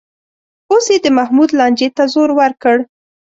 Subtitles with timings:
[0.71, 2.77] اوس یې د محمود لانجې ته زور ورکړ